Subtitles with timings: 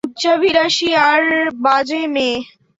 [0.07, 1.23] উচ্চাভিলাষী আর
[1.63, 2.37] বাজে মেয়ে।